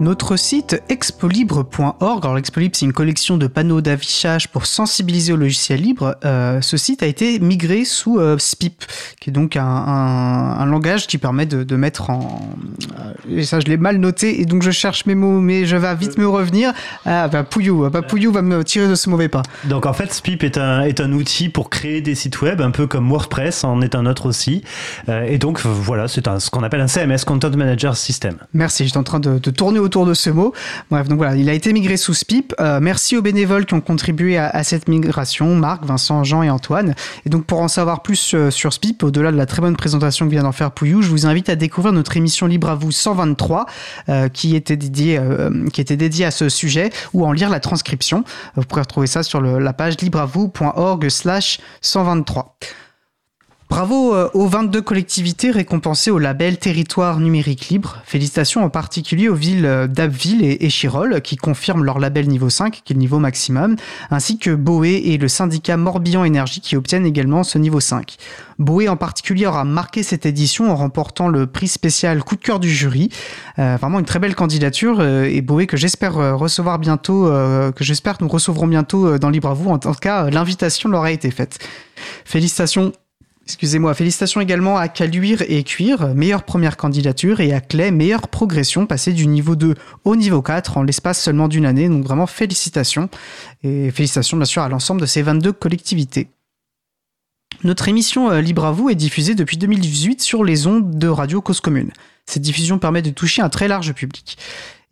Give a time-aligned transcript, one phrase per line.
[0.00, 5.80] Notre site expolibre.org, alors l'expolibre c'est une collection de panneaux d'affichage pour sensibiliser au logiciel
[5.80, 8.84] libre, euh, ce site a été migré sous euh, SPIP,
[9.20, 12.56] qui est donc un, langage qui permet de, mettre en...
[12.98, 15.76] Euh, et ça je l'ai mal noté et donc je cherche mes mots mais je
[15.76, 16.72] vais vite me revenir.
[17.06, 19.42] Ah bah Pouillou, bah, Pouillou va me tirer de ce mauvais pas.
[19.64, 22.72] Donc en fait SPIP est un, est un outil pour créer des sites web, un
[22.72, 24.64] peu comme WordPress en est un autre aussi.
[25.08, 28.38] et donc voilà, c'est ce qu'on appelle un CMS, Content Manager System.
[28.52, 30.52] Merci, j'étais en train de, de tourner autour de ce mot.
[30.90, 32.54] Bref, donc voilà, il a été migré sous SPIP.
[32.60, 36.94] Euh, merci aux bénévoles qui ont contribué à, cette migration, Marc, Vincent, Jean et Antoine.
[37.26, 40.26] Et donc pour en savoir plus euh, sur SPIP, au-delà de la très bonne présentation
[40.26, 42.90] que vient d'en faire Pouillou, je vous invite à découvrir notre émission Libre à vous
[42.90, 43.66] 123,
[44.08, 45.20] euh, qui était dédiée,
[45.72, 48.24] qui était dédiée à ce sujet, ou en lire la transcription.
[48.56, 52.56] Vous pourrez retrouver ça sur la page libreavou.org slash 123.
[53.70, 58.02] Bravo euh, aux 22 collectivités récompensées au label Territoire numérique libre.
[58.04, 62.82] Félicitations en particulier aux villes euh, d'Abbeville et Échirol qui confirment leur label niveau 5,
[62.84, 63.76] qui est le niveau maximum,
[64.10, 68.16] ainsi que Boé et le syndicat Morbihan Énergie qui obtiennent également ce niveau 5.
[68.58, 72.60] Boé en particulier aura marqué cette édition en remportant le prix spécial coup de cœur
[72.60, 73.08] du jury.
[73.58, 78.24] Euh, vraiment une très belle candidature et Boé que j'espère recevoir bientôt, que j'espère que
[78.24, 79.70] nous recevrons bientôt dans Libre à vous.
[79.70, 81.58] En tout cas, l'invitation leur a été faite.
[82.24, 82.92] Félicitations
[83.46, 88.86] Excusez-moi, félicitations également à Caluire et Cuir, meilleure première candidature, et à Clay, meilleure progression,
[88.86, 91.88] passée du niveau 2 au niveau 4 en l'espace seulement d'une année.
[91.90, 93.10] Donc vraiment félicitations.
[93.62, 96.28] Et félicitations bien sûr à l'ensemble de ces 22 collectivités.
[97.64, 101.42] Notre émission euh, Libre à vous est diffusée depuis 2018 sur les ondes de Radio
[101.42, 101.90] Cause Commune.
[102.26, 104.38] Cette diffusion permet de toucher un très large public.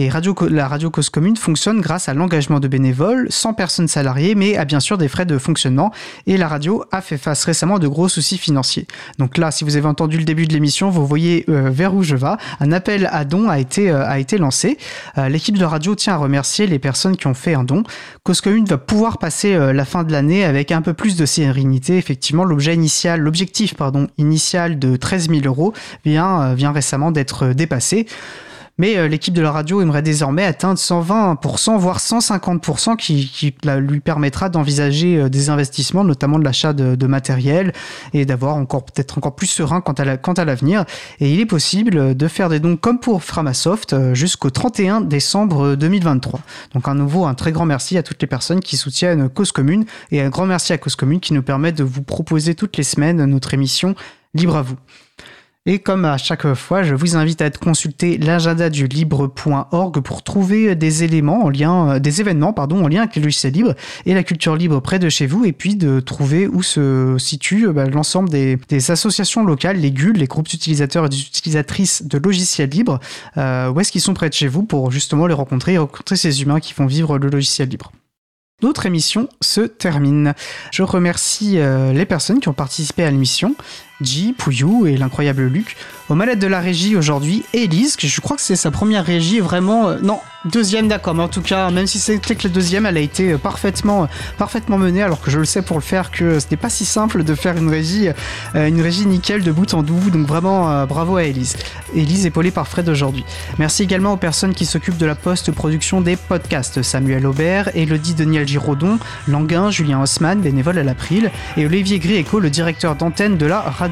[0.00, 0.10] Et
[0.48, 4.64] la radio Cause Commune fonctionne grâce à l'engagement de bénévoles, sans personnes salariées, mais à
[4.64, 5.90] bien sûr des frais de fonctionnement.
[6.28, 8.86] Et la radio a fait face récemment à de gros soucis financiers.
[9.18, 12.04] Donc là, si vous avez entendu le début de l'émission, vous voyez euh, vers où
[12.04, 12.36] je vais.
[12.60, 14.78] Un appel à été, euh, a été lancé.
[15.18, 17.82] Euh, l'équipe de radio tient à remercier les personnes qui ont fait un don.
[18.22, 21.98] Cause Commune va pouvoir passer la fin de l'année avec un peu plus de sérénité.
[21.98, 25.72] Effectivement, l'objet initial, l'objectif pardon, initial de 13 000 euros
[26.04, 28.06] vient récemment d'être dépassé.
[28.78, 34.48] Mais euh, l'équipe de la radio aimerait désormais atteindre 120%, voire 150%, qui, lui permettra
[34.48, 37.72] d'envisager euh, des investissements, notamment de l'achat de, matériel,
[38.12, 40.84] et d'avoir encore peut-être encore plus serein quant à l'avenir.
[41.20, 45.74] Et il est possible de faire des dons comme pour Framasoft euh, jusqu'au 31 décembre
[45.74, 46.40] 2023.
[46.74, 49.84] Donc un nouveau, un très grand merci à toutes les personnes qui soutiennent Cause Commune,
[50.12, 52.84] et un grand merci à Cause Commune qui nous permet de vous proposer toutes les
[52.84, 53.94] semaines notre émission
[54.34, 54.76] Libre à vous.
[55.70, 60.74] Et comme à chaque fois, je vous invite à consulter l'agenda du libre.org pour trouver
[60.74, 63.74] des éléments en lien, euh, des événements, pardon, en lien avec le logiciel libre
[64.06, 67.70] et la culture libre près de chez vous, et puis de trouver où se situe
[67.70, 68.58] bah, l'ensemble des,
[68.90, 72.98] associations locales, les GUL, les groupes d'utilisateurs et d'utilisatrices de logiciels libres,
[73.36, 76.16] euh, où est-ce qu'ils sont près de chez vous pour justement les rencontrer et rencontrer
[76.16, 77.92] ces humains qui font vivre le logiciel libre.
[78.60, 80.34] Notre émission se termine.
[80.72, 83.54] Je remercie euh, les personnes qui ont participé à l'émission,
[84.00, 85.76] J, Pouillou et l'incroyable Luc.
[86.08, 89.40] Aux manettes de la régie aujourd'hui, Elise, que je crois que c'est sa première régie
[89.40, 89.88] vraiment...
[89.88, 92.96] Euh, non, deuxième d'accord, mais en tout cas, même si c'était que la deuxième, elle
[92.96, 94.06] a été euh, parfaitement, euh,
[94.38, 96.84] parfaitement menée, alors que je le sais pour le faire que ce n'est pas si
[96.84, 98.08] simple de faire une régie,
[98.54, 101.56] une régie nickel de bout en bout, donc vraiment bravo à Elise.
[101.94, 103.24] Elise épaulée par Fred aujourd'hui.
[103.58, 108.46] Merci également aux personnes qui s'occupent de la post-production des podcasts, Samuel Aubert, Elodie Daniel
[108.46, 113.60] Giraudon, Languin, Julien Haussmann, bénévole à l'April, et Olivier Grieco, le directeur d'antenne de la
[113.60, 113.87] radio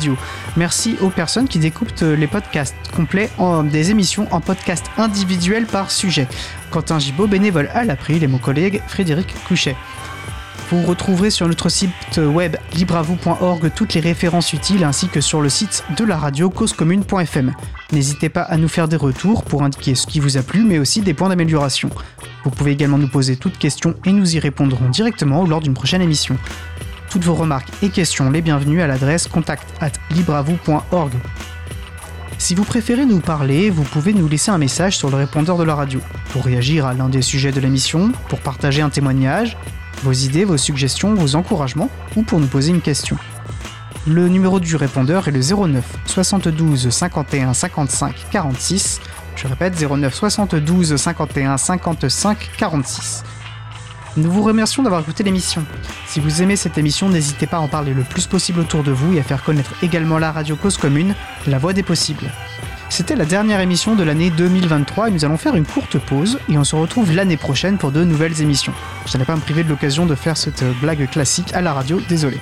[0.57, 3.31] Merci aux personnes qui découpent les podcasts complets
[3.65, 6.29] des émissions en podcasts individuels par sujet.
[6.71, 9.77] Quentin Gibaud, bénévole à l'April, et mon collègue Frédéric Couchet.
[10.71, 15.49] Vous retrouverez sur notre site web libravou.org toutes les références utiles ainsi que sur le
[15.49, 17.55] site de la radio causecommune.fm.
[17.93, 20.81] N'hésitez pas à nous faire des retours pour indiquer ce qui vous a plu mais
[20.81, 21.89] aussi des points d'amélioration.
[22.43, 26.03] Vous pouvez également nous poser toutes questions et nous y répondrons directement lors d'une prochaine
[26.03, 26.37] émission.
[27.17, 31.13] Toutes vos remarques et questions les bienvenues à l'adresse contact at libravou.org.
[32.37, 35.65] Si vous préférez nous parler, vous pouvez nous laisser un message sur le répondeur de
[35.65, 39.57] la radio pour réagir à l'un des sujets de l'émission, pour partager un témoignage,
[40.03, 43.17] vos idées, vos suggestions, vos encouragements ou pour nous poser une question.
[44.07, 49.01] Le numéro du répondeur est le 09 72 51 55 46.
[49.37, 53.25] Je répète 09 72 51 55 46.
[54.17, 55.65] Nous vous remercions d'avoir écouté l'émission.
[56.07, 58.91] Si vous aimez cette émission, n'hésitez pas à en parler le plus possible autour de
[58.91, 61.15] vous et à faire connaître également la radio Cause Commune,
[61.47, 62.31] la voix des possibles.
[62.89, 66.57] C'était la dernière émission de l'année 2023 et nous allons faire une courte pause et
[66.57, 68.73] on se retrouve l'année prochaine pour de nouvelles émissions.
[69.05, 72.01] Je n'allais pas me priver de l'occasion de faire cette blague classique à la radio,
[72.09, 72.39] désolé.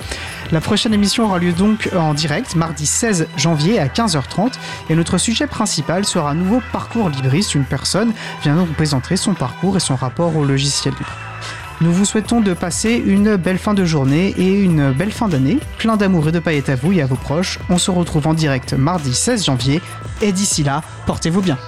[0.52, 4.52] La prochaine émission aura lieu donc en direct mardi 16 janvier à 15h30
[4.90, 7.56] et notre sujet principal sera un nouveau parcours libriste.
[7.56, 8.12] Une personne
[8.44, 10.94] vient donc présenter son parcours et son rapport au logiciel.
[11.80, 15.58] Nous vous souhaitons de passer une belle fin de journée et une belle fin d'année,
[15.78, 17.58] plein d'amour et de paillettes à vous et à vos proches.
[17.68, 19.80] On se retrouve en direct mardi 16 janvier
[20.22, 21.58] et d'ici là, portez-vous bien.